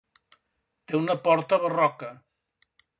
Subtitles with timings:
[0.87, 2.13] Té una porta barroca.